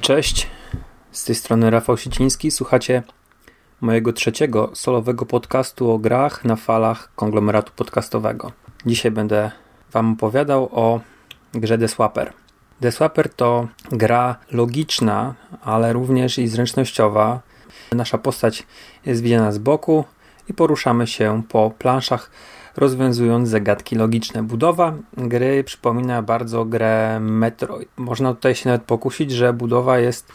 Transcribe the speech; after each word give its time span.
Cześć, 0.00 0.46
z 1.12 1.24
tej 1.24 1.34
strony 1.34 1.70
Rafał 1.70 1.96
Sieciński. 1.96 2.50
Słuchacie 2.50 3.02
mojego 3.80 4.12
trzeciego 4.12 4.70
solowego 4.74 5.26
podcastu 5.26 5.90
o 5.90 5.98
grach 5.98 6.44
na 6.44 6.56
falach 6.56 7.14
konglomeratu 7.14 7.72
podcastowego. 7.76 8.52
Dzisiaj 8.86 9.10
będę 9.10 9.50
Wam 9.92 10.12
opowiadał 10.12 10.68
o 10.72 11.00
grze 11.52 11.78
The 11.78 11.88
Swapper. 11.88 12.32
The 12.80 12.92
Swapper 12.92 13.34
to 13.34 13.68
gra 13.92 14.36
logiczna, 14.50 15.34
ale 15.62 15.92
również 15.92 16.38
i 16.38 16.48
zręcznościowa. 16.48 17.40
Nasza 17.92 18.18
postać 18.18 18.66
jest 19.06 19.22
widziana 19.22 19.52
z 19.52 19.58
boku 19.58 20.04
i 20.48 20.54
poruszamy 20.54 21.06
się 21.06 21.42
po 21.48 21.70
planszach, 21.70 22.30
rozwiązując 22.76 23.48
zagadki 23.48 23.96
logiczne. 23.96 24.42
Budowa 24.42 24.94
gry 25.16 25.64
przypomina 25.64 26.22
bardzo 26.22 26.64
grę 26.64 27.20
Metroid. 27.20 27.88
Można 27.96 28.34
tutaj 28.34 28.54
się 28.54 28.68
nawet 28.68 28.82
pokusić, 28.82 29.32
że 29.32 29.52
budowa 29.52 29.98
jest 29.98 30.32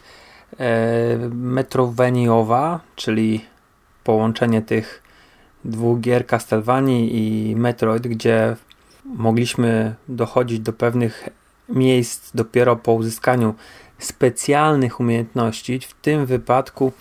e, 0.59 1.17
metroweniowa, 1.31 2.79
czyli 2.95 3.45
połączenie 4.03 4.61
tych 4.61 5.03
dwóch 5.65 5.99
gier 5.99 6.27
Castlevanii 6.27 7.17
i 7.17 7.55
Metroid, 7.55 8.07
gdzie 8.07 8.55
mogliśmy 9.05 9.95
dochodzić 10.07 10.59
do 10.59 10.73
pewnych 10.73 11.29
miejsc 11.69 12.31
dopiero 12.35 12.75
po 12.75 12.93
uzyskaniu 12.93 13.55
specjalnych 13.99 14.99
umiejętności. 14.99 15.79
W 15.79 15.93
tym 15.93 16.25
wypadku 16.25 16.91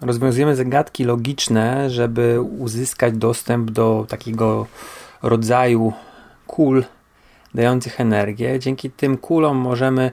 rozwiązujemy 0.00 0.56
zagadki 0.56 1.04
logiczne, 1.04 1.90
żeby 1.90 2.40
uzyskać 2.40 3.16
dostęp 3.16 3.70
do 3.70 4.06
takiego 4.08 4.66
rodzaju 5.22 5.92
kul 6.46 6.84
dających 7.54 8.00
energię. 8.00 8.58
Dzięki 8.58 8.90
tym 8.90 9.18
kulom 9.18 9.56
możemy 9.56 10.12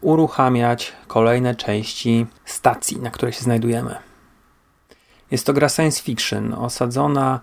uruchamiać 0.00 0.92
kolejne 1.06 1.54
części 1.54 2.26
stacji, 2.44 3.00
na 3.00 3.10
której 3.10 3.32
się 3.32 3.40
znajdujemy. 3.40 3.96
Jest 5.30 5.46
to 5.46 5.52
gra 5.52 5.68
science 5.68 6.02
fiction, 6.02 6.54
osadzona 6.54 7.40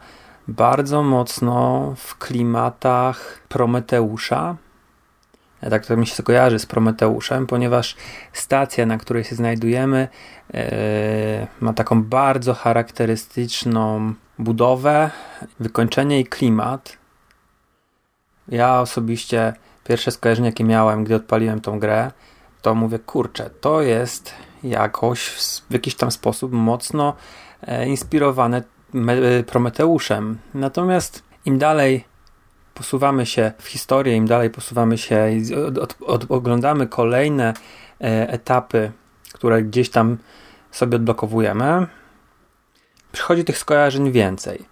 bardzo 0.47 1.03
mocno 1.03 1.93
w 1.97 2.17
klimatach 2.17 3.41
Prometeusza. 3.49 4.55
Ja 5.65 5.71
tak 5.71 5.85
to 5.85 5.97
mi 5.97 6.07
się 6.07 6.23
kojarzy 6.23 6.59
z 6.59 6.65
Prometeuszem, 6.65 7.47
ponieważ 7.47 7.95
stacja, 8.33 8.85
na 8.85 8.97
której 8.97 9.23
się 9.23 9.35
znajdujemy, 9.35 10.07
yy, 10.53 10.61
ma 11.61 11.73
taką 11.73 12.03
bardzo 12.03 12.53
charakterystyczną 12.53 14.13
budowę, 14.39 15.09
wykończenie 15.59 16.19
i 16.19 16.25
klimat. 16.25 16.97
Ja 18.47 18.81
osobiście 18.81 19.53
pierwsze 19.83 20.11
skojarzenie, 20.11 20.49
jakie 20.49 20.63
miałem, 20.63 21.03
gdy 21.03 21.15
odpaliłem 21.15 21.61
tą 21.61 21.79
grę, 21.79 22.11
to 22.61 22.75
mówię, 22.75 22.99
kurczę, 22.99 23.49
to 23.61 23.81
jest 23.81 24.33
jakoś 24.63 25.29
w 25.69 25.73
jakiś 25.73 25.95
tam 25.95 26.11
sposób 26.11 26.51
mocno 26.51 27.13
e, 27.61 27.87
inspirowane 27.87 28.63
Prometeuszem. 29.47 30.37
Natomiast 30.53 31.23
im 31.45 31.57
dalej 31.57 32.05
posuwamy 32.75 33.25
się 33.25 33.51
w 33.57 33.67
historię, 33.67 34.15
im 34.15 34.27
dalej 34.27 34.49
posuwamy 34.49 34.97
się 34.97 35.31
i 35.31 35.55
od, 35.55 35.77
od, 35.77 35.95
od, 36.01 36.31
oglądamy 36.31 36.87
kolejne 36.87 37.53
e, 38.01 38.29
etapy, 38.29 38.91
które 39.33 39.63
gdzieś 39.63 39.89
tam 39.89 40.17
sobie 40.71 40.95
odblokowujemy, 40.95 41.87
przychodzi 43.11 43.43
tych 43.43 43.57
skojarzeń 43.57 44.11
więcej. 44.11 44.65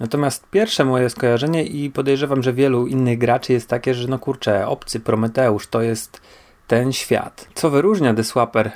Natomiast 0.00 0.46
pierwsze 0.50 0.84
moje 0.84 1.10
skojarzenie 1.10 1.64
i 1.64 1.90
podejrzewam, 1.90 2.42
że 2.42 2.52
wielu 2.52 2.86
innych 2.86 3.18
graczy 3.18 3.52
jest 3.52 3.68
takie, 3.68 3.94
że 3.94 4.08
no 4.08 4.18
kurczę, 4.18 4.68
obcy 4.68 5.00
Prometeusz 5.00 5.66
to 5.66 5.82
jest 5.82 6.20
ten 6.66 6.92
świat. 6.92 7.48
Co 7.54 7.70
wyróżnia 7.70 8.14
The 8.14 8.24
Swapper 8.24 8.70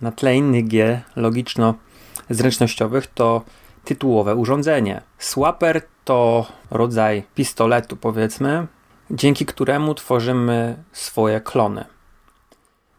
na 0.00 0.12
tle 0.12 0.36
innych 0.36 0.68
gier 0.68 1.00
logiczno-zręcznościowych 1.16 3.06
to 3.14 3.42
tytułowe 3.84 4.34
urządzenie. 4.34 5.02
Swapper 5.18 5.82
to 6.04 6.46
rodzaj 6.70 7.22
pistoletu, 7.34 7.96
powiedzmy, 7.96 8.66
dzięki 9.10 9.46
któremu 9.46 9.94
tworzymy 9.94 10.84
swoje 10.92 11.40
klony. 11.40 11.84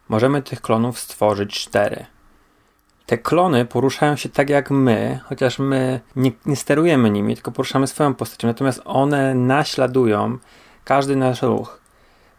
Możemy 0.10 0.42
tych 0.42 0.62
klonów 0.62 1.00
stworzyć 1.00 1.60
cztery. 1.60 2.06
Te 3.06 3.18
klony 3.18 3.66
poruszają 3.66 4.16
się 4.16 4.30
tak 4.30 4.50
jak 4.50 4.72
my, 4.72 5.20
chociaż 5.24 5.60
my 5.60 6.00
nie, 6.16 6.32
nie 6.46 6.56
sterujemy 6.56 7.10
nimi, 7.10 7.36
tylko 7.36 7.52
poruszamy 7.52 7.88
swoją 7.88 8.14
postacią. 8.14 8.48
Natomiast 8.48 8.82
one 8.86 9.36
naśladują 9.36 10.38
każdy 10.84 11.16
nasz 11.16 11.42
ruch. 11.42 11.81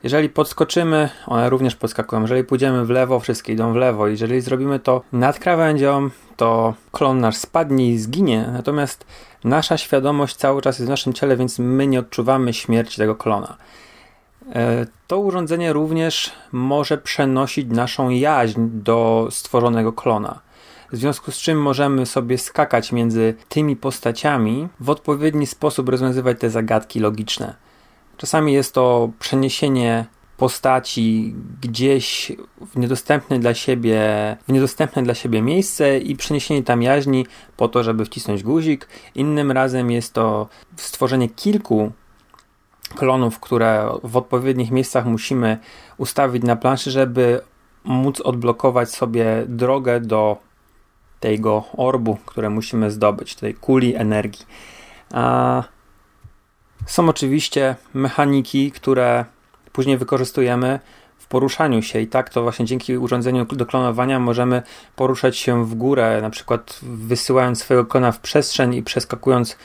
Jeżeli 0.03 0.29
podskoczymy, 0.29 1.09
one 1.27 1.51
również 1.51 1.77
podskakują. 1.77 2.23
Jeżeli 2.23 2.45
pójdziemy 2.45 2.85
w 2.85 2.91
lewo, 2.91 3.21
wszystkie 3.21 3.53
idą 3.53 3.73
w 3.73 3.77
lewo. 3.77 4.07
Jeżeli 4.09 4.41
zrobimy 4.41 4.79
to 4.79 5.03
nad 5.13 5.39
krawędzią, 5.39 6.11
to 6.37 6.75
klon 6.93 7.21
nasz 7.21 7.37
spadnie 7.37 7.89
i 7.91 7.99
zginie. 7.99 8.51
Natomiast 8.53 9.07
nasza 9.45 9.79
świadomość 9.79 10.37
cały 10.37 10.63
czas 10.63 10.79
jest 10.79 10.87
w 10.87 10.91
naszym 10.91 11.13
ciele, 11.13 11.37
więc 11.37 11.59
my 11.59 11.87
nie 11.87 12.01
odczuwamy 12.01 12.53
śmierci 12.53 12.97
tego 12.97 13.15
klona. 13.15 13.57
E, 14.55 14.87
to 15.07 15.19
urządzenie 15.19 15.73
również 15.73 16.33
może 16.53 16.99
przenosić 16.99 17.69
naszą 17.71 18.11
jaźń 18.11 18.61
do 18.73 19.29
stworzonego 19.31 19.93
klona. 19.93 20.41
W 20.93 20.97
związku 20.97 21.31
z 21.31 21.37
czym 21.37 21.63
możemy 21.63 22.07
sobie 22.07 22.39
skakać 22.39 22.93
między 22.93 23.35
tymi 23.49 23.77
postaciami, 23.77 24.69
w 24.81 24.91
odpowiedni 24.91 25.47
sposób 25.47 25.89
rozwiązywać 25.89 26.41
te 26.41 26.51
zagadki 26.51 27.01
logiczne. 27.01 27.55
Czasami 28.23 28.53
jest 28.53 28.75
to 28.75 29.11
przeniesienie 29.19 30.05
postaci 30.37 31.35
gdzieś 31.61 32.33
w 32.61 32.79
niedostępne 32.79 33.39
dla 33.39 33.55
siebie, 33.55 34.01
w 34.49 34.53
niedostępne 34.53 35.03
dla 35.03 35.15
siebie 35.15 35.43
miejsce 35.43 35.99
i 35.99 36.17
przeniesienie 36.17 36.63
tam 36.63 36.83
jaźni 36.83 37.27
po 37.57 37.69
to, 37.69 37.83
żeby 37.83 38.05
wcisnąć 38.05 38.43
guzik. 38.43 38.89
Innym 39.15 39.53
razem 39.53 39.91
jest 39.91 40.13
to 40.13 40.49
stworzenie 40.77 41.29
kilku 41.29 41.93
klonów, 42.95 43.41
które 43.41 43.91
w 44.05 44.17
odpowiednich 44.17 44.71
miejscach 44.71 45.07
musimy 45.07 45.59
ustawić 45.99 46.43
na 46.43 46.57
planszy, 46.57 46.91
żeby 46.91 47.41
móc 47.85 48.21
odblokować 48.21 48.91
sobie 48.91 49.45
drogę 49.47 50.01
do 50.01 50.37
tego 51.21 51.65
orbu, 51.77 52.19
które 52.27 52.51
musimy 52.51 52.91
zdobyć, 52.91 53.35
tej 53.35 53.55
kuli 53.55 53.95
energii. 53.95 54.47
A 55.13 55.65
są 56.87 57.09
oczywiście 57.09 57.77
mechaniki, 57.95 58.73
które 58.73 59.25
później 59.73 59.99
wykorzystujemy 59.99 60.81
w 61.19 61.27
poruszaniu 61.27 61.83
się 61.83 62.01
i 62.01 62.07
tak 62.07 62.31
to 62.31 62.43
właśnie 62.43 62.65
dzięki 62.65 62.99
urządzeniu 62.99 63.45
do 63.45 63.67
klonowania 63.67 64.19
możemy 64.19 64.63
poruszać 64.97 65.37
się 65.37 65.65
w 65.65 65.75
górę, 65.75 66.19
na 66.23 66.31
przykład 66.31 66.81
wysyłając 66.83 67.61
swojego 67.61 67.87
klona 67.87 68.13
w 68.13 68.21
przestrzeń 68.21 68.75
i 68.75 68.83
przeskakując 68.83 69.57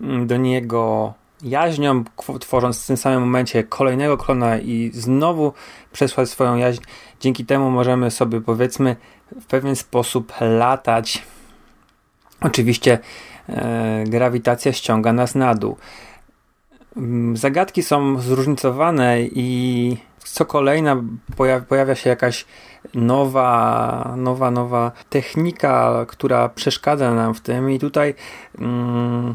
mm, 0.00 0.26
do 0.26 0.36
niego 0.36 1.14
jaźnią, 1.42 2.04
tworząc 2.40 2.84
w 2.84 2.86
tym 2.86 2.96
samym 2.96 3.20
momencie 3.20 3.64
kolejnego 3.64 4.18
klona 4.18 4.58
i 4.58 4.90
znowu 4.94 5.52
przesłać 5.92 6.30
swoją 6.30 6.56
jaźń. 6.56 6.82
Dzięki 7.20 7.44
temu 7.44 7.70
możemy 7.70 8.10
sobie 8.10 8.40
powiedzmy 8.40 8.96
w 9.40 9.46
pewien 9.46 9.76
sposób 9.76 10.32
latać. 10.40 11.22
Oczywiście 12.40 12.98
e, 13.48 14.04
grawitacja 14.06 14.72
ściąga 14.72 15.12
nas 15.12 15.34
na 15.34 15.54
dół. 15.54 15.76
Mm, 16.96 17.36
zagadki 17.36 17.82
są 17.82 18.20
zróżnicowane 18.20 19.22
i 19.22 19.96
co 20.24 20.44
kolejna 20.44 21.02
pojawia, 21.36 21.66
pojawia 21.66 21.94
się 21.94 22.10
jakaś 22.10 22.46
nowa, 22.94 24.14
nowa, 24.16 24.50
nowa 24.50 24.92
technika, 25.10 26.04
która 26.08 26.48
przeszkadza 26.48 27.14
nam 27.14 27.34
w 27.34 27.40
tym 27.40 27.70
i 27.70 27.78
tutaj 27.78 28.14
mm, 28.58 29.34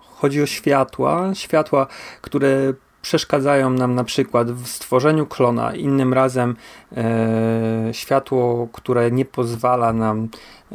chodzi 0.00 0.42
o 0.42 0.46
światła, 0.46 1.34
światła, 1.34 1.86
które 2.20 2.72
przeszkadzają 3.02 3.70
nam 3.70 3.94
na 3.94 4.04
przykład 4.04 4.50
w 4.50 4.68
stworzeniu 4.68 5.26
klona, 5.26 5.74
innym 5.74 6.14
razem 6.14 6.56
e, 6.96 7.88
światło, 7.92 8.68
które 8.72 9.10
nie 9.10 9.24
pozwala 9.24 9.92
nam 9.92 10.28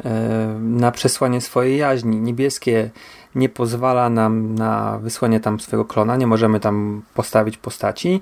e, 0.04 0.58
na 0.60 0.90
przesłanie 0.90 1.40
swojej 1.40 1.78
jaźni. 1.78 2.20
Niebieskie 2.20 2.90
nie 3.34 3.48
pozwala 3.48 4.10
nam 4.10 4.54
na 4.54 4.98
wysłanie 4.98 5.40
tam 5.40 5.60
swojego 5.60 5.84
klona, 5.84 6.16
nie 6.16 6.26
możemy 6.26 6.60
tam 6.60 7.02
postawić 7.14 7.56
postaci. 7.56 8.20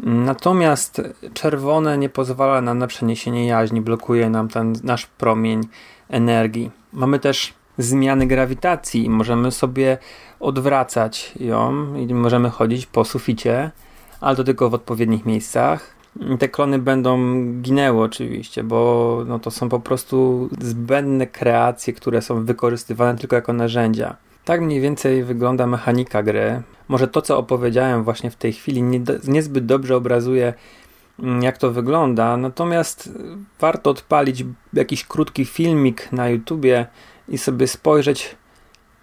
Natomiast 0.00 1.02
czerwone 1.34 1.98
nie 1.98 2.08
pozwala 2.08 2.60
nam 2.60 2.78
na 2.78 2.86
przeniesienie 2.86 3.46
jaźni, 3.46 3.80
blokuje 3.80 4.30
nam 4.30 4.48
ten 4.48 4.74
nasz 4.84 5.06
promień 5.06 5.60
energii. 6.08 6.70
Mamy 6.92 7.18
też 7.18 7.54
zmiany 7.78 8.26
grawitacji 8.26 9.10
możemy 9.10 9.50
sobie 9.50 9.98
odwracać 10.40 11.32
ją 11.40 11.94
i 11.94 12.14
możemy 12.14 12.50
chodzić 12.50 12.86
po 12.86 13.04
suficie, 13.04 13.70
ale 14.20 14.36
to 14.36 14.44
tylko 14.44 14.70
w 14.70 14.74
odpowiednich 14.74 15.26
miejscach. 15.26 16.00
Te 16.38 16.48
klony 16.48 16.78
będą 16.78 17.18
ginęły 17.60 18.02
oczywiście, 18.02 18.64
bo 18.64 19.22
no 19.26 19.38
to 19.38 19.50
są 19.50 19.68
po 19.68 19.80
prostu 19.80 20.48
zbędne 20.60 21.26
kreacje, 21.26 21.92
które 21.92 22.22
są 22.22 22.44
wykorzystywane 22.44 23.18
tylko 23.18 23.36
jako 23.36 23.52
narzędzia. 23.52 24.16
Tak 24.50 24.60
mniej 24.60 24.80
więcej 24.80 25.24
wygląda 25.24 25.66
mechanika 25.66 26.22
gry. 26.22 26.62
Może 26.88 27.08
to, 27.08 27.22
co 27.22 27.38
opowiedziałem 27.38 28.04
właśnie 28.04 28.30
w 28.30 28.36
tej 28.36 28.52
chwili, 28.52 28.82
nie, 28.82 29.00
niezbyt 29.24 29.66
dobrze 29.66 29.96
obrazuje, 29.96 30.54
mm, 31.18 31.42
jak 31.42 31.58
to 31.58 31.70
wygląda, 31.70 32.36
natomiast 32.36 33.10
warto 33.60 33.90
odpalić 33.90 34.44
jakiś 34.72 35.04
krótki 35.04 35.44
filmik 35.44 36.12
na 36.12 36.28
YouTubie 36.28 36.86
i 37.28 37.38
sobie 37.38 37.66
spojrzeć, 37.66 38.36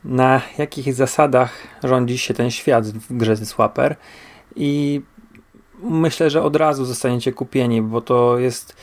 na 0.04 0.42
jakich 0.58 0.94
zasadach 0.94 1.54
rządzi 1.84 2.18
się 2.18 2.34
ten 2.34 2.52
świat 2.52 2.88
w 2.88 3.18
grze 3.18 3.38
Swapper 3.38 3.96
i 4.56 5.02
myślę, 5.84 6.30
że 6.30 6.44
od 6.44 6.56
razu 6.56 6.86
zostaniecie 6.86 7.32
kupieni, 7.32 7.82
bo 7.82 8.02
to 8.02 8.38
jest 8.38 8.76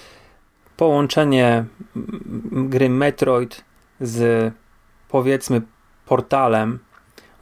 połączenie 0.76 1.64
gry 2.52 2.88
Metroid 2.88 3.64
z 4.00 4.52
powiedzmy 5.08 5.62
portalem. 6.06 6.78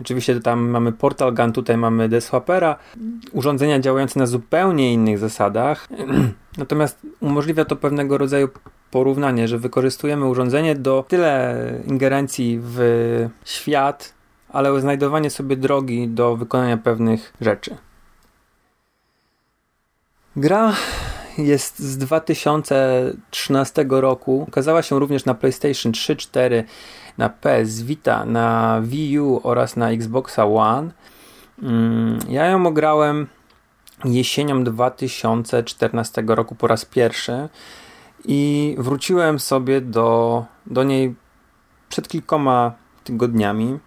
Oczywiście 0.01 0.41
tam 0.41 0.69
mamy 0.69 0.93
Portal 0.93 1.35
Gun, 1.35 1.53
tutaj 1.53 1.77
mamy 1.77 2.09
Deswapera. 2.09 2.77
Urządzenia 3.33 3.81
działające 3.81 4.19
na 4.19 4.27
zupełnie 4.27 4.93
innych 4.93 5.19
zasadach. 5.19 5.89
Natomiast 6.59 6.99
umożliwia 7.21 7.65
to 7.65 7.77
pewnego 7.77 8.19
rodzaju 8.19 8.49
porównanie, 8.91 9.49
że 9.49 9.59
wykorzystujemy 9.59 10.27
urządzenie 10.27 10.75
do 10.75 11.05
tyle 11.09 11.57
ingerencji 11.87 12.61
w 12.63 12.79
świat, 13.45 14.15
ale 14.49 14.81
znajdowanie 14.81 15.31
sobie 15.31 15.57
drogi 15.57 16.09
do 16.09 16.37
wykonania 16.37 16.77
pewnych 16.77 17.33
rzeczy. 17.41 17.77
Gra 20.37 20.73
jest 21.39 21.79
z 21.79 21.99
2013 21.99 23.87
roku. 23.89 24.45
Ukazała 24.49 24.83
się 24.83 24.99
również 24.99 25.25
na 25.25 25.35
PlayStation 25.35 25.93
3, 25.93 26.17
4, 26.17 26.65
na 27.19 27.29
PS 27.29 27.83
Vita, 27.83 28.25
na 28.25 28.81
Wii 28.83 29.21
U 29.21 29.41
oraz 29.43 29.77
na 29.77 29.91
Xboxa 29.91 30.47
One. 30.47 30.91
Mm, 31.63 32.19
ja 32.29 32.47
ją 32.47 32.67
ograłem 32.67 33.27
jesienią 34.05 34.65
2014 34.65 36.25
roku 36.27 36.55
po 36.55 36.67
raz 36.67 36.85
pierwszy 36.85 37.49
i 38.25 38.75
wróciłem 38.79 39.39
sobie 39.39 39.81
do, 39.81 40.45
do 40.67 40.85
niej 40.85 41.15
przed 41.89 42.09
kilkoma 42.09 42.73
tygodniami. 43.05 43.79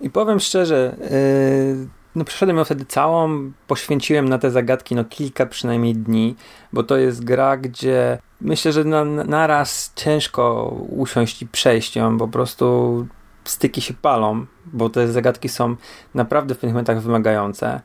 I 0.00 0.10
powiem 0.10 0.40
szczerze, 0.40 0.96
yy, 1.00 1.88
no 2.14 2.24
przeszedłem 2.24 2.56
ją 2.56 2.64
wtedy 2.64 2.84
całą, 2.84 3.52
poświęciłem 3.66 4.28
na 4.28 4.38
te 4.38 4.50
zagadki 4.50 4.94
no 4.94 5.04
kilka 5.04 5.46
przynajmniej 5.46 5.94
dni, 5.94 6.36
bo 6.72 6.82
to 6.82 6.96
jest 6.96 7.24
gra, 7.24 7.56
gdzie 7.56 8.18
myślę, 8.40 8.72
że 8.72 8.84
na, 8.84 9.04
naraz 9.04 9.92
ciężko 9.96 10.68
usiąść 10.88 11.42
i 11.42 11.46
przejść 11.46 11.96
ją, 11.96 12.18
po 12.18 12.28
prostu 12.28 13.06
styki 13.44 13.80
się 13.80 13.94
palą, 13.94 14.46
bo 14.66 14.90
te 14.90 15.08
zagadki 15.08 15.48
są 15.48 15.76
naprawdę 16.14 16.54
w 16.54 16.58
pewnych 16.58 16.74
momentach 16.74 17.02
wymagające. 17.02 17.80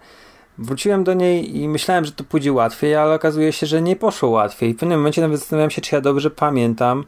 Wróciłem 0.57 1.03
do 1.03 1.13
niej 1.13 1.57
i 1.57 1.69
myślałem, 1.69 2.05
że 2.05 2.11
to 2.11 2.23
pójdzie 2.23 2.53
łatwiej, 2.53 2.95
ale 2.95 3.15
okazuje 3.15 3.53
się, 3.53 3.67
że 3.67 3.81
nie 3.81 3.95
poszło 3.95 4.29
łatwiej. 4.29 4.73
W 4.73 4.77
pewnym 4.77 4.99
momencie 4.99 5.21
nawet 5.21 5.39
zastanawiałem 5.39 5.71
się, 5.71 5.81
czy 5.81 5.95
ja 5.95 6.01
dobrze 6.01 6.31
pamiętam 6.31 7.03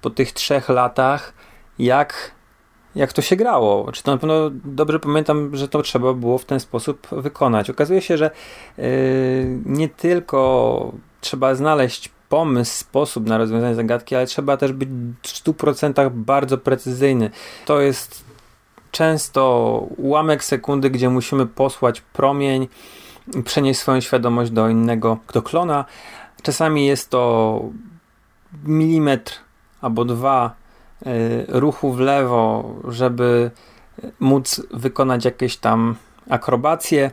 po 0.00 0.10
tych 0.10 0.32
trzech 0.32 0.68
latach, 0.68 1.32
jak 1.78 2.35
jak 2.96 3.12
to 3.12 3.22
się 3.22 3.36
grało. 3.36 3.92
Czy 3.92 4.02
to 4.02 4.10
na 4.10 4.18
pewno 4.18 4.50
dobrze 4.64 5.00
pamiętam, 5.00 5.56
że 5.56 5.68
to 5.68 5.82
trzeba 5.82 6.12
było 6.12 6.38
w 6.38 6.44
ten 6.44 6.60
sposób 6.60 7.08
wykonać. 7.12 7.70
Okazuje 7.70 8.00
się, 8.00 8.16
że 8.16 8.30
yy, 8.78 8.84
nie 9.66 9.88
tylko 9.88 10.92
trzeba 11.20 11.54
znaleźć 11.54 12.10
pomysł, 12.28 12.78
sposób 12.78 13.26
na 13.26 13.38
rozwiązanie 13.38 13.74
zagadki, 13.74 14.16
ale 14.16 14.26
trzeba 14.26 14.56
też 14.56 14.72
być 14.72 14.88
w 15.22 15.44
100% 15.44 16.10
bardzo 16.10 16.58
precyzyjny. 16.58 17.30
To 17.66 17.80
jest 17.80 18.24
często 18.90 19.78
ułamek 19.96 20.44
sekundy, 20.44 20.90
gdzie 20.90 21.10
musimy 21.10 21.46
posłać 21.46 22.00
promień, 22.00 22.68
przenieść 23.44 23.80
swoją 23.80 24.00
świadomość 24.00 24.50
do 24.50 24.68
innego, 24.68 25.18
do 25.32 25.42
klona. 25.42 25.84
Czasami 26.42 26.86
jest 26.86 27.10
to 27.10 27.62
milimetr 28.64 29.32
albo 29.80 30.04
dwa 30.04 30.65
Y, 30.65 30.65
ruchu 31.48 31.92
w 31.92 32.00
lewo, 32.00 32.74
żeby 32.88 33.50
móc 34.20 34.62
wykonać 34.70 35.24
jakieś 35.24 35.56
tam 35.56 35.94
akrobacje. 36.30 37.10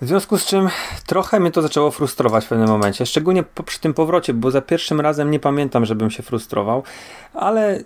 W 0.00 0.06
związku 0.06 0.38
z 0.38 0.46
czym 0.46 0.68
trochę 1.06 1.40
mnie 1.40 1.50
to 1.50 1.62
zaczęło 1.62 1.90
frustrować 1.90 2.44
w 2.44 2.48
pewnym 2.48 2.68
momencie, 2.68 3.06
szczególnie 3.06 3.42
po, 3.42 3.62
przy 3.62 3.80
tym 3.80 3.94
powrocie, 3.94 4.34
bo 4.34 4.50
za 4.50 4.60
pierwszym 4.60 5.00
razem 5.00 5.30
nie 5.30 5.40
pamiętam, 5.40 5.84
żebym 5.84 6.10
się 6.10 6.22
frustrował, 6.22 6.82
ale 7.34 7.84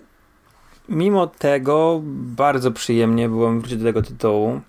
mimo 0.89 1.27
tego 1.27 2.01
bardzo 2.03 2.71
przyjemnie 2.71 3.29
było 3.29 3.51
wrócić 3.51 3.77
do 3.77 3.85
tego 3.85 4.01
tytułu. 4.01 4.61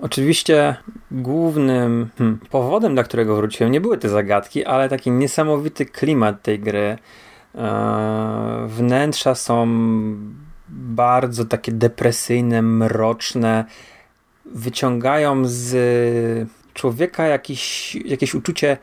Oczywiście 0.00 0.76
głównym 1.10 2.10
hmm, 2.18 2.38
powodem, 2.50 2.94
dla 2.94 3.04
którego 3.04 3.36
wróciłem, 3.36 3.72
nie 3.72 3.80
były 3.80 3.98
te 3.98 4.08
zagadki, 4.08 4.64
ale 4.64 4.88
taki 4.88 5.10
niesamowity 5.10 5.86
klimat 5.86 6.42
tej 6.42 6.60
gry. 6.60 6.98
E, 7.54 8.66
wnętrza 8.66 9.34
są 9.34 9.66
bardzo 10.68 11.44
takie 11.44 11.72
depresyjne, 11.72 12.62
mroczne. 12.62 13.64
Wyciągają 14.44 15.42
z 15.44 16.48
człowieka 16.74 17.26
jakiś, 17.26 17.94
jakieś 17.94 18.34
uczucie 18.34 18.76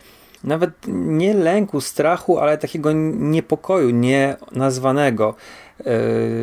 nawet 0.44 0.72
nie 0.88 1.34
lęku, 1.34 1.82
strachu, 1.82 2.40
ale 2.40 2.58
takiego 2.58 2.92
niepokoju, 3.14 3.90
nienazwanego. 3.90 5.36
E, 5.80 5.84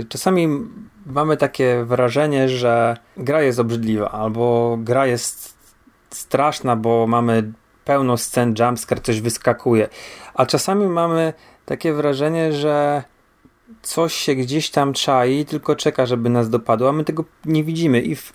czasami 0.09 0.49
mamy 1.07 1.37
takie 1.37 1.85
wrażenie, 1.85 2.49
że 2.49 2.97
gra 3.17 3.43
jest 3.43 3.59
obrzydliwa, 3.59 4.11
albo 4.11 4.77
gra 4.81 5.07
jest 5.07 5.55
straszna, 6.11 6.77
bo 6.77 7.07
mamy 7.07 7.53
pełno 7.85 8.17
scen 8.17 8.55
jumpscare, 8.59 9.01
coś 9.03 9.21
wyskakuje. 9.21 9.89
A 10.35 10.47
czasami 10.47 10.87
mamy 10.87 11.33
takie 11.65 11.93
wrażenie, 11.93 12.53
że 12.53 13.03
coś 13.83 14.15
się 14.15 14.35
gdzieś 14.35 14.71
tam 14.71 14.93
czai, 14.93 15.45
tylko 15.45 15.77
czeka, 15.77 16.07
żeby 16.07 16.29
nas 16.29 16.51
dopadło, 16.51 16.89
a 16.89 16.93
my 16.93 17.05
tego 17.05 17.25
nie 17.45 17.65
widzimy 17.65 18.01
i 18.01 18.17
w 18.17 18.33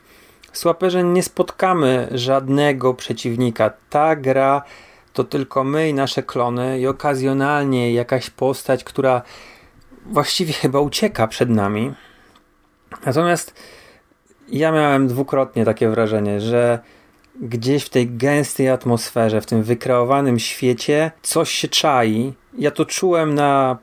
Słaperze 0.53 1.03
nie 1.03 1.23
spotkamy 1.23 2.07
żadnego 2.11 2.93
przeciwnika. 2.93 3.73
Ta 3.89 4.15
gra 4.15 4.61
to 5.13 5.23
tylko 5.23 5.63
my 5.63 5.89
i 5.89 5.93
nasze 5.93 6.23
klony 6.23 6.79
i 6.79 6.87
okazjonalnie 6.87 7.93
jakaś 7.93 8.29
postać, 8.29 8.83
która 8.83 9.21
właściwie 10.05 10.53
chyba 10.53 10.79
ucieka 10.79 11.27
przed 11.27 11.49
nami. 11.49 11.93
Natomiast 13.05 13.53
ja 14.49 14.71
miałem 14.71 15.07
dwukrotnie 15.07 15.65
takie 15.65 15.89
wrażenie, 15.89 16.41
że 16.41 16.79
gdzieś 17.41 17.83
w 17.83 17.89
tej 17.89 18.07
gęstej 18.07 18.69
atmosferze, 18.69 19.41
w 19.41 19.45
tym 19.45 19.63
wykreowanym 19.63 20.39
świecie 20.39 21.11
coś 21.21 21.51
się 21.51 21.67
czai. 21.67 22.33
Ja 22.57 22.71
to 22.71 22.85
czułem 22.85 23.35
na, 23.35 23.77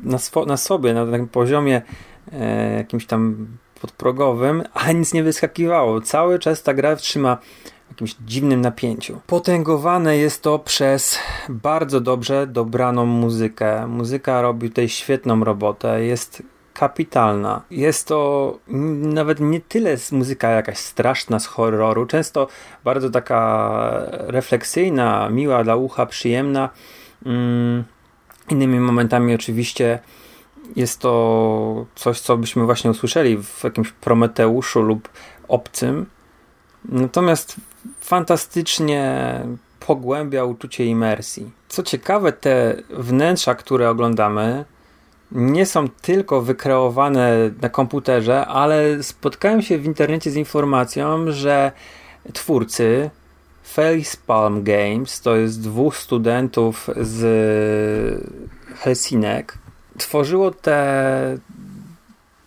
na, 0.00 0.18
swo, 0.18 0.46
na 0.46 0.56
sobie, 0.56 0.94
na 0.94 1.06
takim 1.06 1.28
poziomie 1.28 1.82
e, 2.32 2.76
jakimś 2.76 3.06
tam 3.06 3.46
podprogowym, 3.80 4.62
ale 4.74 4.94
nic 4.94 5.14
nie 5.14 5.22
wyskakiwało. 5.22 6.00
Cały 6.00 6.38
czas 6.38 6.62
ta 6.62 6.74
gra 6.74 6.96
trzyma 6.96 7.36
w 7.86 7.90
jakimś 7.90 8.14
dziwnym 8.14 8.60
napięciu. 8.60 9.20
Potęgowane 9.26 10.16
jest 10.16 10.42
to 10.42 10.58
przez 10.58 11.18
bardzo 11.48 12.00
dobrze 12.00 12.46
dobraną 12.46 13.06
muzykę. 13.06 13.86
Muzyka 13.86 14.42
robi 14.42 14.68
tutaj 14.68 14.88
świetną 14.88 15.44
robotę. 15.44 16.04
Jest 16.04 16.42
kapitalna. 16.72 17.62
Jest 17.70 18.08
to 18.08 18.58
nawet 18.98 19.40
nie 19.40 19.60
tyle 19.60 19.96
muzyka 20.12 20.50
jakaś 20.50 20.78
straszna 20.78 21.38
z 21.38 21.46
horroru, 21.46 22.06
często 22.06 22.48
bardzo 22.84 23.10
taka 23.10 24.02
refleksyjna, 24.10 25.28
miła 25.30 25.64
dla 25.64 25.76
ucha, 25.76 26.06
przyjemna. 26.06 26.70
Mm, 27.26 27.84
innymi 28.50 28.80
momentami 28.80 29.34
oczywiście 29.34 29.98
jest 30.76 31.00
to 31.00 31.86
coś, 31.94 32.20
co 32.20 32.36
byśmy 32.36 32.64
właśnie 32.64 32.90
usłyszeli 32.90 33.42
w 33.42 33.64
jakimś 33.64 33.92
Prometeuszu 33.92 34.82
lub 34.82 35.08
Obcym. 35.48 36.06
Natomiast 36.84 37.56
fantastycznie 38.00 39.40
pogłębia 39.86 40.44
uczucie 40.44 40.86
imersji. 40.86 41.50
Co 41.68 41.82
ciekawe, 41.82 42.32
te 42.32 42.74
wnętrza, 42.90 43.54
które 43.54 43.90
oglądamy, 43.90 44.64
nie 45.34 45.66
są 45.66 45.88
tylko 45.88 46.42
wykreowane 46.42 47.50
na 47.62 47.68
komputerze, 47.68 48.46
ale 48.46 49.02
spotkałem 49.02 49.62
się 49.62 49.78
w 49.78 49.84
internecie 49.84 50.30
z 50.30 50.36
informacją, 50.36 51.32
że 51.32 51.72
twórcy 52.32 53.10
Facepalm 53.62 54.62
Games. 54.62 55.20
To 55.20 55.36
jest 55.36 55.62
dwóch 55.62 55.96
studentów 55.96 56.90
z 56.96 58.28
Helsinek. 58.76 59.58
Tworzyło 59.98 60.50
te 60.50 61.38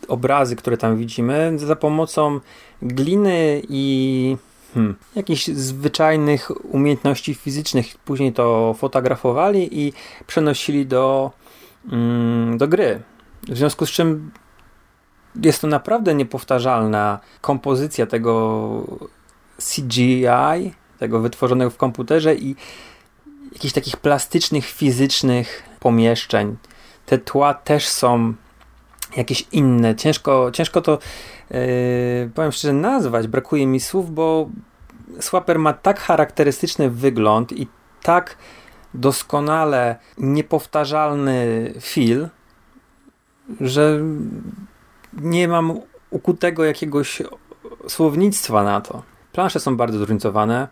obrazy, 0.08 0.56
które 0.56 0.78
tam 0.78 0.98
widzimy, 0.98 1.54
za 1.56 1.76
pomocą 1.76 2.40
gliny 2.82 3.62
i 3.70 4.38
hmm, 4.74 4.96
jakichś 5.16 5.48
zwyczajnych 5.48 6.74
umiejętności 6.74 7.34
fizycznych. 7.34 7.98
Później 8.06 8.34
to 8.34 8.76
fotografowali 8.78 9.80
i 9.80 9.94
przenosili 10.28 10.86
do, 10.86 11.32
do 12.58 12.68
gry. 12.68 13.02
W 13.48 13.58
związku 13.58 13.86
z 13.86 13.90
czym 13.90 14.32
jest 15.44 15.62
to 15.62 15.68
naprawdę 15.68 16.16
niepowtarzalna 16.16 17.20
kompozycja 17.42 18.06
tego 18.06 18.84
CGI, 19.58 20.74
tego 21.00 21.20
wytworzonego 21.20 21.72
w 21.72 21.78
komputerze 21.78 22.36
i 22.36 22.56
jakichś 23.54 23.74
takich 23.74 23.98
plastycznych, 23.98 24.66
fizycznych 24.66 25.64
pomieszczeń. 25.80 26.58
Te 27.06 27.18
tła 27.18 27.54
też 27.54 27.88
są 27.88 28.34
jakieś 29.18 29.46
inne. 29.52 29.96
Ciężko, 29.96 30.52
ciężko 30.54 30.82
to 30.82 31.00
yy, 31.52 31.60
powiem 32.36 32.52
szczerze 32.52 32.74
nazwać. 32.74 33.28
Brakuje 33.28 33.68
mi 33.68 33.80
słów, 33.80 34.14
bo 34.14 34.50
Swapper 35.20 35.60
ma 35.60 35.74
tak 35.74 36.00
charakterystyczny 36.00 36.90
wygląd 36.90 37.52
i 37.52 37.68
tak 38.04 38.38
doskonale 39.00 39.96
niepowtarzalny 40.18 41.74
feel, 41.82 42.30
że 43.62 44.00
nie 45.14 45.48
mam 45.48 45.80
ukutego 46.10 46.66
jakiegoś 46.66 47.22
słownictwa 47.88 48.64
na 48.64 48.82
to. 48.82 49.04
Plansze 49.32 49.60
są 49.60 49.78
bardzo 49.78 49.98
zróżnicowane. 49.98 50.68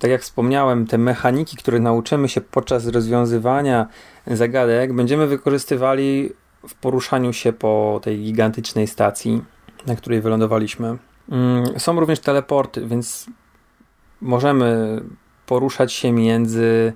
Tak 0.00 0.10
jak 0.10 0.22
wspomniałem, 0.22 0.86
te 0.86 0.98
mechaniki, 0.98 1.56
które 1.56 1.80
nauczymy 1.80 2.28
się 2.28 2.40
podczas 2.40 2.86
rozwiązywania 2.86 3.86
zagadek, 4.26 4.92
będziemy 4.92 5.26
wykorzystywali 5.26 6.32
w 6.68 6.74
poruszaniu 6.74 7.32
się 7.32 7.52
po 7.52 8.00
tej 8.02 8.18
gigantycznej 8.18 8.86
stacji, 8.86 9.42
na 9.86 9.96
której 9.96 10.20
wylądowaliśmy. 10.20 10.98
Mm, 11.28 11.80
są 11.80 12.00
również 12.00 12.20
teleporty, 12.20 12.86
więc 12.86 13.26
możemy 14.20 15.00
poruszać 15.46 15.92
się 15.92 16.12
między 16.12 16.92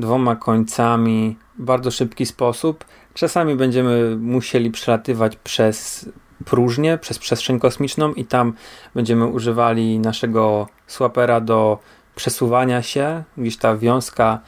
dwoma 0.00 0.36
końcami 0.36 1.36
w 1.58 1.64
bardzo 1.64 1.90
szybki 1.90 2.26
sposób. 2.26 2.84
Czasami 3.14 3.56
będziemy 3.56 4.16
musieli 4.16 4.70
przelatywać 4.70 5.36
przez 5.36 6.08
próżnię, 6.44 6.98
przez 6.98 7.18
przestrzeń 7.18 7.60
kosmiczną 7.60 8.12
i 8.12 8.24
tam 8.24 8.52
będziemy 8.94 9.26
używali 9.26 9.98
naszego 9.98 10.68
swapera 10.86 11.40
do 11.40 11.78
przesuwania 12.14 12.82
się. 12.82 13.22
Gdzieś 13.36 13.56
ta 13.56 13.76
wiązka 13.76 14.40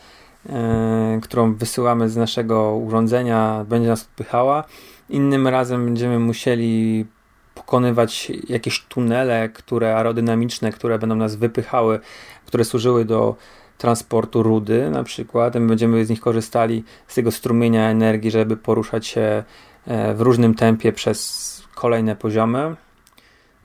E, 0.49 1.19
którą 1.23 1.55
wysyłamy 1.55 2.09
z 2.09 2.17
naszego 2.17 2.77
urządzenia, 2.77 3.65
będzie 3.69 3.89
nas 3.89 4.03
odpychała. 4.03 4.65
Innym 5.09 5.49
razem 5.49 5.85
będziemy 5.85 6.19
musieli 6.19 7.07
pokonywać 7.55 8.33
jakieś 8.49 8.85
tunele, 8.89 9.49
które 9.49 9.97
aerodynamiczne, 9.97 10.73
które 10.73 10.99
będą 10.99 11.17
nas 11.17 11.37
wypychały, 11.37 12.01
które 12.47 12.65
służyły 12.65 13.05
do 13.05 13.37
transportu 13.81 14.43
rudy 14.43 14.91
na 14.91 15.05
przykład. 15.05 15.55
My 15.55 15.67
będziemy 15.67 16.05
z 16.05 16.11
nich 16.11 16.21
korzystali 16.21 16.85
z 17.09 17.15
tego 17.15 17.31
strumienia 17.31 17.91
energii, 17.91 18.31
żeby 18.31 18.57
poruszać 18.57 19.07
się 19.07 19.45
e, 19.87 20.15
w 20.15 20.21
różnym 20.21 20.55
tempie 20.55 20.93
przez 20.93 21.63
kolejne 21.75 22.17
poziomy. 22.17 22.77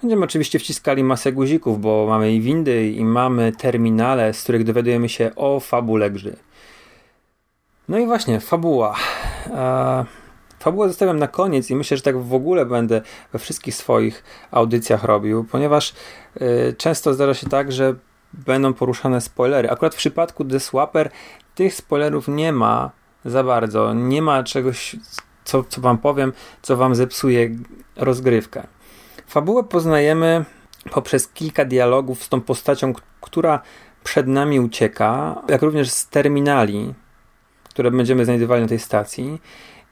Będziemy 0.02 0.26
oczywiście 0.26 0.60
wciskali 0.60 1.04
masę 1.04 1.32
guzików, 1.32 1.82
bo 1.82 2.06
mamy 2.10 2.34
i 2.34 2.42
windy, 2.42 2.90
i 2.90 3.06
mamy 3.06 3.52
terminale, 3.52 4.34
z 4.34 4.44
których 4.44 4.64
dowiadujemy 4.64 5.10
się 5.10 5.32
o 5.36 5.60
fabule 5.60 6.12
gry. 6.12 6.36
No 7.90 7.98
i 8.00 8.06
właśnie, 8.06 8.40
fabuła. 8.40 8.96
E, 9.48 10.06
fabułę 10.60 10.88
zostawiam 10.88 11.20
na 11.20 11.28
koniec 11.28 11.70
i 11.70 11.76
myślę, 11.76 11.98
że 11.98 12.04
tak 12.04 12.18
w 12.18 12.34
ogóle 12.34 12.66
będę 12.66 13.02
we 13.34 13.40
wszystkich 13.40 13.76
swoich 13.76 14.24
audycjach 14.52 15.04
robił, 15.04 15.44
ponieważ 15.44 15.94
e, 16.36 16.74
często 16.74 17.14
zdarza 17.14 17.34
się 17.34 17.50
tak, 17.50 17.72
że 17.72 17.96
będą 18.46 18.74
poruszane 18.74 19.22
spoilery. 19.22 19.70
Akurat 19.70 19.96
w 19.96 19.98
przypadku 19.98 20.46
The 20.46 20.60
Swapper 20.60 21.10
tych 21.56 21.74
spoilerów 21.74 22.28
nie 22.28 22.52
ma 22.52 22.92
za 23.26 23.44
bardzo. 23.44 23.94
Nie 23.94 24.22
ma 24.22 24.44
czegoś, 24.44 24.96
co, 25.44 25.64
co 25.64 25.82
wam 25.82 25.98
powiem, 25.98 26.34
co 26.62 26.78
wam 26.78 26.96
zepsuje 26.96 27.50
rozgrywkę. 27.96 28.68
Fabułę 29.28 29.64
poznajemy 29.64 30.46
poprzez 30.92 31.28
kilka 31.28 31.66
dialogów 31.66 32.24
z 32.24 32.30
tą 32.30 32.42
postacią, 32.42 32.94
która 33.22 33.60
przed 34.04 34.28
nami 34.28 34.60
ucieka, 34.60 35.42
jak 35.50 35.62
również 35.62 35.90
z 35.90 36.08
terminali, 36.08 36.94
które 37.64 37.92
będziemy 37.92 38.26
znajdowali 38.26 38.62
na 38.62 38.68
tej 38.68 38.80
stacji 38.80 39.42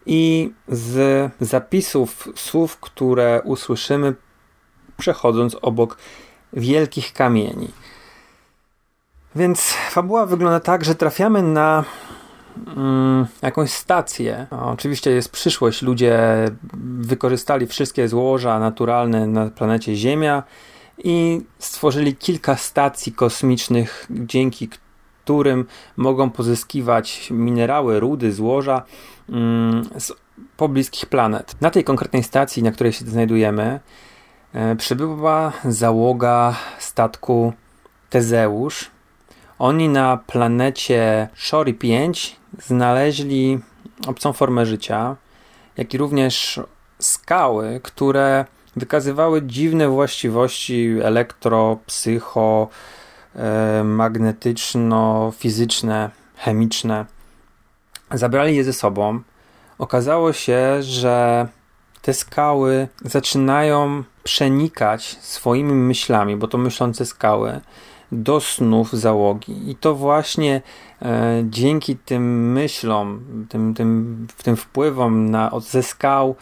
i 0.06 0.52
z 0.68 1.32
zapisów 1.40 2.30
słów, 2.36 2.78
które 2.78 3.42
usłyszymy 3.44 4.14
przechodząc 4.98 5.58
obok 5.62 5.98
wielkich 6.54 7.14
kamieni. 7.14 7.68
Więc 9.36 9.74
fabuła 9.90 10.26
wygląda 10.26 10.60
tak, 10.60 10.86
że 10.86 10.96
trafiamy 10.96 11.42
na 11.42 11.84
mm, 12.68 13.26
jakąś 13.42 13.72
stację. 13.72 14.48
oczywiście 14.52 15.12
jest 15.12 15.32
przyszłość. 15.32 15.82
Ludzie 15.82 16.20
wykorzystali 17.00 17.68
wszystkie 17.68 18.08
złoża 18.08 18.60
naturalne 18.60 19.28
na 19.28 19.50
planecie 19.50 19.96
Ziemia 19.96 20.44
i 21.04 21.42
stworzyli 21.60 22.16
kilka 22.16 22.56
stacji 22.56 23.12
kosmicznych, 23.12 24.08
dzięki 24.10 24.70
którym 25.24 25.66
mogą 25.98 26.30
pozyskiwać 26.30 27.30
minerały, 27.32 28.00
rudy, 28.00 28.34
złoża 28.34 28.84
mm, 29.30 29.90
z 30.00 30.12
pobliskich 30.58 31.06
planet. 31.06 31.56
Na 31.62 31.70
tej 31.70 31.84
konkretnej 31.84 32.24
stacji, 32.24 32.64
na 32.64 32.72
której 32.72 32.94
się 32.94 33.06
znajdujemy, 33.06 33.80
e, 34.54 34.76
przybyła 34.76 35.52
załoga 35.66 36.56
statku 36.80 37.54
Tezeusz. 38.10 38.92
Oni 39.64 39.90
na 39.90 40.18
planecie 40.18 41.28
Shori 41.36 41.74
5 41.74 42.36
znaleźli 42.60 43.60
obcą 44.08 44.34
formę 44.34 44.66
życia, 44.66 45.16
jak 45.78 45.94
i 45.94 45.98
również 45.98 46.60
skały, 47.00 47.80
które 47.84 48.46
wykazywały 48.76 49.42
dziwne 49.42 49.88
właściwości 49.88 50.96
elektro, 51.04 51.78
psycho, 51.86 52.70
E, 53.36 53.84
magnetyczno-fizyczne, 53.84 56.10
chemiczne. 56.38 57.06
Zabrali 58.12 58.56
je 58.56 58.64
ze 58.64 58.74
sobą. 58.74 59.22
Okazało 59.78 60.34
się, 60.34 60.84
że 60.84 61.48
te 62.02 62.14
skały 62.14 62.88
zaczynają 63.02 64.04
przenikać 64.24 65.18
swoimi 65.22 65.74
myślami, 65.74 66.36
bo 66.36 66.48
to 66.48 66.58
myślące 66.58 67.06
skały, 67.06 67.60
do 68.14 68.40
snów 68.40 68.94
załogi. 68.94 69.72
I 69.72 69.76
to 69.76 69.96
właśnie 69.96 70.62
e, 71.02 71.44
dzięki 71.50 71.96
tym 71.96 72.52
myślom, 72.52 73.22
tym, 73.50 73.74
tym, 73.74 74.28
tym 74.44 74.56
wpływom 74.56 75.32
na, 75.32 75.52
ze 75.60 75.84
skał 75.84 76.36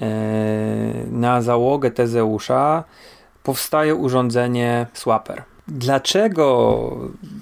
e, 0.00 0.06
na 1.10 1.42
załogę 1.42 1.90
Tezeusza 1.90 2.84
powstaje 3.42 3.94
urządzenie 3.94 4.86
Swapper. 4.92 5.42
Dlaczego 5.68 6.90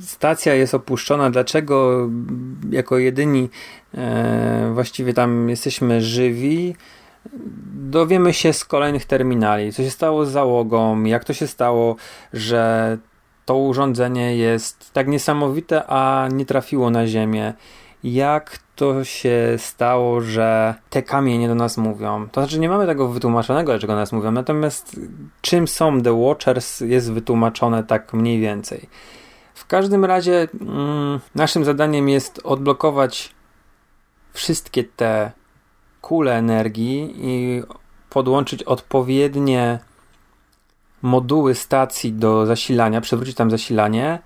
stacja 0.01 0.55
jest 0.55 0.75
opuszczona? 0.75 1.31
Dlaczego 1.31 2.09
jako 2.71 2.99
jedyni 2.99 3.49
e, 3.95 4.71
właściwie 4.75 5.15
tam 5.15 5.49
jesteśmy 5.49 6.01
żywi? 6.01 6.77
Dowiemy 7.75 8.33
się 8.35 8.53
z 8.53 8.65
kolejnych 8.65 9.05
terminali, 9.05 9.73
co 9.73 9.83
się 9.83 9.91
stało 9.91 10.27
z 10.27 10.31
załogą, 10.31 11.05
jak 11.05 11.25
to 11.25 11.33
się 11.33 11.47
stało, 11.47 11.97
że 12.33 12.99
to 13.47 13.57
urządzenie 13.57 14.37
jest 14.37 14.93
tak 14.93 15.09
niesamowite, 15.09 15.87
a 15.87 16.29
nie 16.33 16.47
trafiło 16.47 16.91
na 16.91 17.07
Ziemię 17.07 17.55
jak 18.05 18.59
to 18.77 19.05
się 19.05 19.55
stało, 19.59 20.21
że 20.21 20.75
te 20.91 21.03
kamienie 21.03 21.49
do 21.49 21.55
nas 21.55 21.77
mówią. 21.77 22.29
To 22.33 22.41
znaczy, 22.41 22.59
nie 22.59 22.69
mamy 22.69 22.87
tego 22.87 23.09
wytłumaczonego, 23.09 23.73
dlaczego 23.73 23.95
nas 23.95 24.13
mówią, 24.13 24.31
natomiast 24.31 25.01
czym 25.41 25.69
są 25.69 26.03
The 26.03 26.13
Watchers 26.13 26.81
jest 26.81 27.13
wytłumaczone 27.13 27.85
tak 27.85 28.13
mniej 28.15 28.41
więcej. 28.41 28.89
W 29.55 29.67
każdym 29.67 30.05
razie 30.05 30.49
mm, 30.61 31.21
naszym 31.35 31.65
zadaniem 31.65 32.09
jest 32.09 32.41
odblokować 32.45 33.35
wszystkie 34.33 34.85
te 34.85 35.33
kule 36.01 36.39
energii 36.39 37.15
i 37.19 37.63
podłączyć 38.11 38.63
odpowiednie 38.63 39.79
moduły 41.07 41.55
stacji 41.55 42.13
do 42.13 42.47
zasilania, 42.47 43.01
przywrócić 43.01 43.37
tam 43.37 43.51
zasilanie 43.51 44.19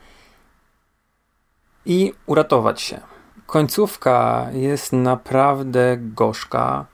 i 1.87 2.12
uratować 2.26 2.80
się. 2.80 3.00
Końcówka 3.46 4.46
jest 4.52 4.92
naprawdę 4.92 5.96
gorzka 5.99 6.87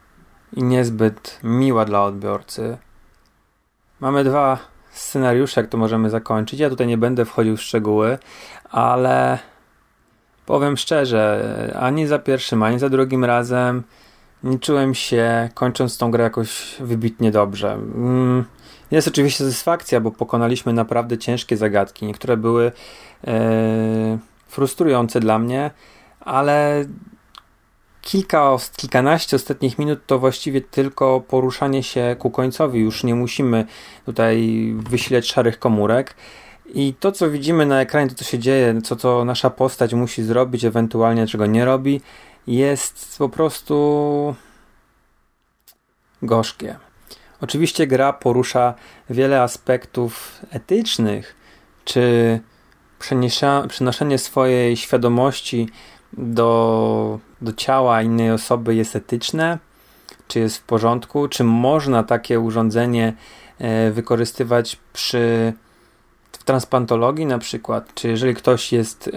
i 0.52 0.62
niezbyt 0.62 1.40
miła 1.42 1.84
dla 1.84 2.04
odbiorcy. 2.04 2.78
Mamy 4.00 4.24
dwa 4.24 4.58
scenariusza, 4.90 5.60
jak 5.60 5.70
to 5.70 5.78
możemy 5.78 6.10
zakończyć. 6.10 6.60
Ja 6.60 6.70
tutaj 6.70 6.86
nie 6.86 6.98
będę 6.98 7.24
wchodził 7.24 7.56
w 7.56 7.62
szczegóły, 7.62 8.18
ale 8.70 9.38
powiem 10.46 10.76
szczerze, 10.76 11.76
ani 11.80 12.06
za 12.06 12.18
pierwszym, 12.18 12.62
ani 12.62 12.78
za 12.78 12.88
drugim 12.88 13.24
razem 13.24 13.82
nie 14.42 14.58
czułem 14.58 14.94
się, 14.94 15.48
kończąc 15.54 15.98
tą 15.98 16.10
grę 16.10 16.24
jakoś 16.24 16.76
wybitnie 16.80 17.30
dobrze. 17.30 17.72
Mm, 17.72 18.44
jest 18.90 19.08
oczywiście 19.08 19.44
satysfakcja, 19.44 20.00
bo 20.00 20.10
pokonaliśmy 20.10 20.72
naprawdę 20.72 21.18
ciężkie 21.18 21.56
zagadki. 21.56 22.06
Niektóre 22.06 22.36
były 22.36 22.72
e, 23.26 24.18
frustrujące 24.48 25.20
dla 25.20 25.38
mnie, 25.38 25.70
ale 26.20 26.84
kilka, 28.02 28.56
kilkanaście 28.76 29.36
ostatnich 29.36 29.78
minut 29.78 29.98
to 30.06 30.18
właściwie 30.18 30.60
tylko 30.60 31.20
poruszanie 31.20 31.82
się 31.82 32.16
ku 32.18 32.30
końcowi. 32.30 32.80
Już 32.80 33.04
nie 33.04 33.14
musimy 33.14 33.66
tutaj 34.04 34.72
wysilać 34.76 35.26
szarych 35.26 35.58
komórek. 35.58 36.14
I 36.74 36.94
to, 37.00 37.12
co 37.12 37.30
widzimy 37.30 37.66
na 37.66 37.80
ekranie, 37.80 38.08
to, 38.10 38.14
co 38.14 38.24
się 38.24 38.38
dzieje, 38.38 38.82
co, 38.82 38.96
co 38.96 39.24
nasza 39.24 39.50
postać 39.50 39.94
musi 39.94 40.22
zrobić, 40.22 40.64
ewentualnie 40.64 41.26
czego 41.26 41.46
nie 41.46 41.64
robi, 41.64 42.00
jest 42.46 43.18
po 43.18 43.28
prostu 43.28 44.34
gorzkie. 46.22 46.76
Oczywiście 47.40 47.86
gra 47.86 48.12
porusza 48.12 48.74
wiele 49.10 49.42
aspektów 49.42 50.40
etycznych, 50.50 51.36
czy 51.84 52.40
przenoszenie 53.68 54.18
swojej 54.18 54.76
świadomości 54.76 55.68
do, 56.12 57.18
do 57.40 57.52
ciała 57.52 58.02
innej 58.02 58.30
osoby 58.30 58.74
jest 58.74 58.96
etyczne, 58.96 59.58
czy 60.28 60.38
jest 60.38 60.56
w 60.56 60.62
porządku, 60.62 61.28
czy 61.28 61.44
można 61.44 62.02
takie 62.02 62.40
urządzenie 62.40 63.12
e, 63.58 63.90
wykorzystywać 63.90 64.76
przy 64.92 65.52
w 66.32 66.44
transplantologii 66.44 67.26
na 67.26 67.38
przykład, 67.38 67.94
czy 67.94 68.08
jeżeli 68.08 68.34
ktoś 68.34 68.72
jest, 68.72 69.08
e, 69.08 69.10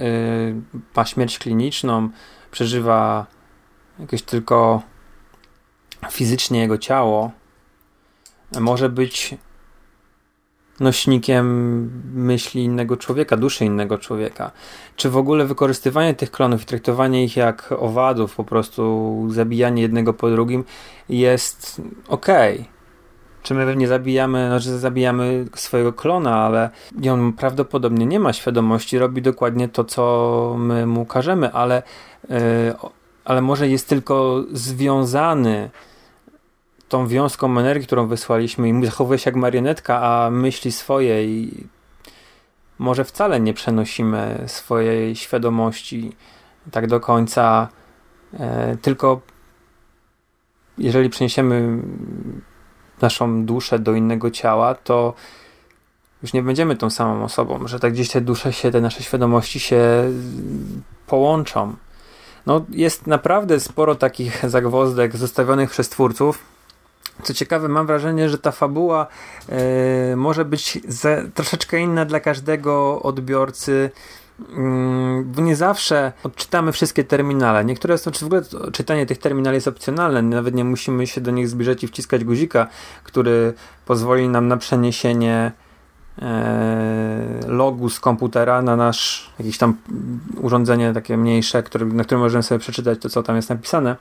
ma 0.95 1.05
śmierć 1.05 1.39
kliniczną, 1.39 2.09
przeżywa 2.51 3.25
jakieś 3.99 4.21
tylko 4.21 4.81
fizycznie 6.11 6.59
jego 6.59 6.77
ciało, 6.77 7.31
może 8.59 8.89
być 8.89 9.35
nośnikiem 10.79 11.45
myśli 12.13 12.63
innego 12.63 12.97
człowieka, 12.97 13.37
duszy 13.37 13.65
innego 13.65 13.97
człowieka. 13.97 14.51
Czy 14.95 15.09
w 15.09 15.17
ogóle 15.17 15.45
wykorzystywanie 15.45 16.13
tych 16.13 16.31
klonów 16.31 16.61
i 16.61 16.65
traktowanie 16.65 17.23
ich 17.23 17.37
jak 17.37 17.71
owadów, 17.71 18.35
po 18.35 18.43
prostu 18.43 19.25
zabijanie 19.29 19.81
jednego 19.81 20.13
po 20.13 20.29
drugim 20.29 20.63
jest 21.09 21.81
ok. 22.07 22.27
Czy 23.43 23.53
my 23.53 23.75
nie 23.75 23.87
zabijamy, 23.87 24.47
znaczy 24.47 24.79
zabijamy 24.79 25.45
swojego 25.55 25.93
klona, 25.93 26.35
ale 26.35 26.69
on 27.11 27.33
prawdopodobnie 27.33 28.05
nie 28.05 28.19
ma 28.19 28.33
świadomości, 28.33 28.99
robi 28.99 29.21
dokładnie 29.21 29.69
to, 29.69 29.83
co 29.83 30.55
my 30.57 30.85
mu 30.85 31.05
każemy, 31.05 31.53
ale, 31.53 31.83
yy, 32.29 32.37
ale 33.25 33.41
może 33.41 33.67
jest 33.67 33.89
tylko 33.89 34.43
związany 34.51 35.69
tą 36.89 37.07
wiązką 37.07 37.59
energii, 37.59 37.87
którą 37.87 38.07
wysłaliśmy 38.07 38.69
i 38.69 38.85
zachowuje 38.85 39.19
się 39.19 39.29
jak 39.31 39.35
marionetka, 39.35 40.01
a 40.01 40.29
myśli 40.29 40.71
swoje 40.71 41.25
i 41.25 41.67
może 42.79 43.03
wcale 43.03 43.39
nie 43.39 43.53
przenosimy 43.53 44.43
swojej 44.47 45.15
świadomości 45.15 46.11
tak 46.71 46.87
do 46.87 46.99
końca, 46.99 47.67
e, 48.39 48.77
tylko 48.81 49.21
jeżeli 50.77 51.09
przeniesiemy 51.09 51.77
naszą 53.01 53.45
duszę 53.45 53.79
do 53.79 53.93
innego 53.93 54.31
ciała, 54.31 54.75
to 54.75 55.13
już 56.23 56.33
nie 56.33 56.43
będziemy 56.43 56.75
tą 56.75 56.89
samą 56.89 57.23
osobą, 57.23 57.67
że 57.67 57.79
tak 57.79 57.93
gdzieś 57.93 58.09
te 58.09 58.21
dusze 58.21 58.53
się, 58.53 58.71
te 58.71 58.81
nasze 58.81 59.03
świadomości 59.03 59.59
się 59.59 59.81
połączą. 61.07 61.75
No, 62.45 62.65
jest 62.69 63.07
naprawdę 63.07 63.59
sporo 63.59 63.95
takich 63.95 64.49
zagwozdek 64.49 65.17
zostawionych 65.17 65.69
przez 65.69 65.89
twórców, 65.89 66.39
co 67.23 67.33
ciekawe, 67.33 67.67
mam 67.67 67.87
wrażenie, 67.87 68.29
że 68.29 68.37
ta 68.37 68.51
fabuła 68.51 69.07
y, 70.11 70.15
może 70.15 70.45
być 70.45 70.79
ze, 70.87 71.29
troszeczkę 71.33 71.79
inna 71.79 72.05
dla 72.05 72.19
każdego 72.19 73.01
odbiorcy, 73.01 73.91
bo 75.25 75.41
nie 75.41 75.55
zawsze 75.55 76.11
odczytamy 76.23 76.71
wszystkie 76.71 77.03
terminale. 77.03 77.65
Niektóre 77.65 77.97
są, 77.97 78.11
czy 78.11 78.19
w 78.19 78.27
ogóle 78.27 78.41
czytanie 78.71 79.05
tych 79.05 79.17
terminali 79.17 79.55
jest 79.55 79.67
opcjonalne, 79.67 80.21
nawet 80.21 80.55
nie 80.55 80.63
musimy 80.63 81.07
się 81.07 81.21
do 81.21 81.31
nich 81.31 81.49
zbliżać 81.49 81.83
i 81.83 81.87
wciskać 81.87 82.23
guzika, 82.23 82.67
który 83.03 83.53
pozwoli 83.85 84.29
nam 84.29 84.47
na 84.47 84.57
przeniesienie 84.57 85.51
e, 86.21 87.39
logu 87.47 87.89
z 87.89 87.99
komputera 87.99 88.61
na 88.61 88.75
nasz 88.75 89.29
jakieś 89.39 89.57
tam 89.57 89.77
urządzenie 90.41 90.93
takie 90.93 91.17
mniejsze, 91.17 91.63
który, 91.63 91.85
na 91.85 92.03
którym 92.03 92.21
możemy 92.21 92.43
sobie 92.43 92.59
przeczytać 92.59 92.99
to, 93.01 93.09
co 93.09 93.23
tam 93.23 93.35
jest 93.35 93.49
napisane. 93.49 93.95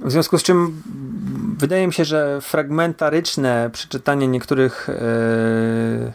W 0.00 0.10
związku 0.10 0.38
z 0.38 0.42
czym 0.42 0.82
wydaje 1.58 1.86
mi 1.86 1.92
się, 1.92 2.04
że 2.04 2.40
fragmentaryczne 2.40 3.70
przeczytanie 3.72 4.28
niektórych 4.28 4.88
yy, 4.88 6.12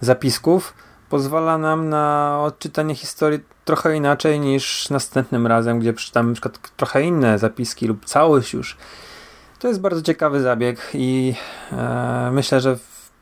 zapisków 0.00 0.74
pozwala 1.10 1.58
nam 1.58 1.88
na 1.88 2.38
odczytanie 2.42 2.94
historii 2.94 3.40
trochę 3.64 3.96
inaczej 3.96 4.40
niż 4.40 4.90
następnym 4.90 5.46
razem, 5.46 5.78
gdzie 5.78 5.92
przeczytamy 5.92 6.32
przykład 6.32 6.58
trochę 6.76 7.02
inne 7.02 7.38
zapiski 7.38 7.86
lub 7.86 8.04
całość 8.04 8.52
już. 8.52 8.76
To 9.58 9.68
jest 9.68 9.80
bardzo 9.80 10.02
ciekawy 10.02 10.40
zabieg 10.40 10.90
i 10.94 11.34
e, 11.72 12.30
myślę, 12.32 12.60
że 12.60 12.78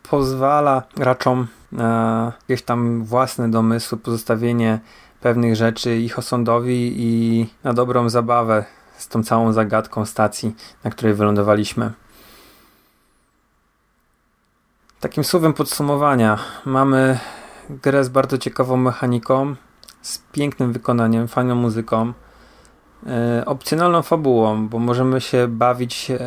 pozwala 0.09 0.83
graczom 0.95 1.47
na 1.71 2.31
jakieś 2.49 2.65
tam 2.65 3.03
własne 3.03 3.51
domysły, 3.51 3.97
pozostawienie 3.97 4.79
pewnych 5.21 5.55
rzeczy 5.55 5.97
ich 5.97 6.19
osądowi 6.19 6.93
i 6.97 7.45
na 7.63 7.73
dobrą 7.73 8.09
zabawę 8.09 8.65
z 8.97 9.07
tą 9.07 9.23
całą 9.23 9.53
zagadką 9.53 10.05
stacji, 10.05 10.55
na 10.83 10.91
której 10.91 11.13
wylądowaliśmy. 11.13 11.91
Takim 14.99 15.23
słowem 15.23 15.53
podsumowania 15.53 16.39
mamy 16.65 17.19
grę 17.69 18.03
z 18.03 18.09
bardzo 18.09 18.37
ciekawą 18.37 18.77
mechaniką, 18.77 19.55
z 20.01 20.21
pięknym 20.31 20.73
wykonaniem, 20.73 21.27
fajną 21.27 21.55
muzyką, 21.55 22.13
e, 23.07 23.43
opcjonalną 23.45 24.01
fabułą, 24.01 24.67
bo 24.67 24.79
możemy 24.79 25.21
się 25.21 25.47
bawić 25.47 26.11
e, 26.11 26.19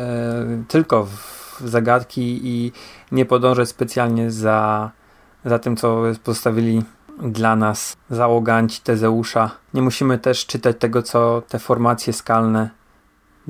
tylko 0.67 1.05
w 1.05 1.61
zagadki 1.65 2.39
i 2.43 2.71
nie 3.11 3.25
podążać 3.25 3.69
specjalnie 3.69 4.31
za, 4.31 4.91
za 5.45 5.59
tym, 5.59 5.75
co 5.75 6.01
postawili 6.23 6.83
dla 7.21 7.55
nas 7.55 7.97
załoganci 8.09 8.81
Tezeusza. 8.81 9.51
Nie 9.73 9.81
musimy 9.81 10.17
też 10.17 10.45
czytać 10.45 10.75
tego, 10.79 11.03
co 11.03 11.41
te 11.49 11.59
formacje 11.59 12.13
skalne 12.13 12.69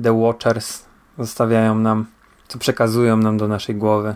The 0.02 0.12
Watchers 0.12 0.84
zostawiają 1.18 1.74
nam, 1.78 2.06
co 2.48 2.58
przekazują 2.58 3.16
nam 3.16 3.38
do 3.38 3.48
naszej 3.48 3.74
głowy. 3.74 4.14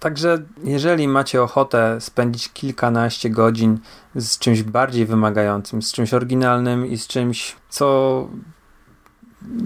Także 0.00 0.42
jeżeli 0.64 1.08
macie 1.08 1.42
ochotę 1.42 2.00
spędzić 2.00 2.52
kilkanaście 2.52 3.30
godzin 3.30 3.78
z 4.14 4.38
czymś 4.38 4.62
bardziej 4.62 5.06
wymagającym, 5.06 5.82
z 5.82 5.92
czymś 5.92 6.14
oryginalnym 6.14 6.86
i 6.86 6.98
z 6.98 7.06
czymś, 7.06 7.56
co 7.68 8.28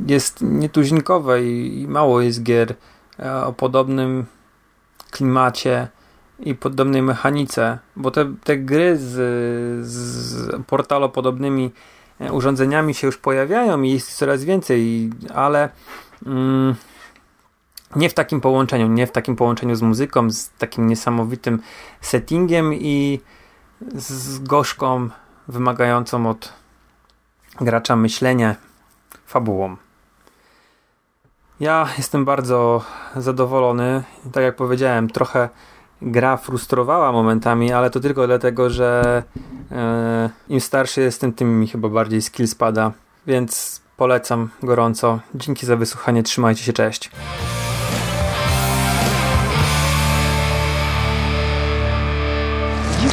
jest 0.06 0.38
nietuzinkowe 0.42 1.44
i, 1.44 1.86
mało 1.88 2.20
jest 2.20 2.42
gier 2.42 2.74
e, 3.18 3.44
o 3.44 3.52
podobnym 3.52 4.26
klimacie, 5.10 5.88
i 6.40 6.54
podobnej 6.54 7.02
mechanice, 7.02 7.78
bo 7.96 8.10
te, 8.10 8.34
te 8.44 8.56
gry 8.58 8.96
z, 8.96 9.86
z 9.86 10.50
portalopodobnymi 10.66 11.70
e, 12.20 12.32
urządzeniami 12.32 12.94
się 12.94 13.06
już 13.06 13.18
pojawiają 13.18 13.82
i 13.82 13.92
jest 13.92 14.16
coraz 14.16 14.44
więcej, 14.44 15.10
ale 15.34 15.68
mm, 16.26 16.74
nie 17.96 18.08
w 18.08 18.14
takim 18.14 18.40
połączeniu, 18.40 18.88
nie 18.88 19.06
w 19.06 19.12
takim 19.12 19.36
połączeniu 19.36 19.74
z 19.74 19.82
muzyką, 19.82 20.30
z 20.30 20.50
takim 20.50 20.86
niesamowitym 20.86 21.62
settingiem 22.00 22.74
i 22.74 23.20
z 23.94 24.38
gorzką 24.38 25.08
wymagającą 25.48 26.30
od 26.30 26.52
gracza 27.60 27.96
myślenia 27.96 28.56
fabułą. 29.26 29.76
Ja 31.60 31.88
jestem 31.98 32.24
bardzo 32.24 32.84
zadowolony. 33.16 34.02
Tak 34.32 34.44
jak 34.44 34.56
powiedziałem, 34.56 35.10
trochę 35.10 35.48
gra 36.02 36.36
frustrowała 36.36 37.12
momentami, 37.12 37.72
ale 37.72 37.90
to 37.90 38.00
tylko 38.00 38.26
dlatego, 38.26 38.70
że 38.70 39.22
e, 39.72 40.30
im 40.48 40.60
starszy 40.60 41.00
jestem, 41.00 41.32
tym 41.32 41.60
mi 41.60 41.68
chyba 41.68 41.88
bardziej 41.88 42.22
skill 42.22 42.48
spada, 42.48 42.92
więc 43.26 43.82
polecam 43.96 44.48
gorąco. 44.62 45.20
Dzięki 45.34 45.66
za 45.66 45.76
wysłuchanie, 45.76 46.22
trzymajcie 46.22 46.62
się, 46.62 46.72
cześć. 46.72 47.10